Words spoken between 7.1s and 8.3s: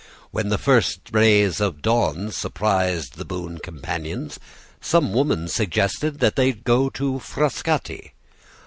Frascati.